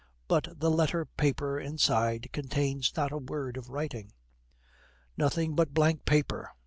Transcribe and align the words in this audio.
But 0.27 0.59
the 0.59 0.71
letter 0.71 1.05
paper 1.05 1.59
inside 1.59 2.31
contains 2.33 2.91
not 2.97 3.11
a 3.11 3.19
word 3.19 3.55
of 3.55 3.69
writing. 3.69 4.13
'Nothing 5.15 5.53
but 5.53 5.75
blank 5.75 6.05
paper! 6.05 6.49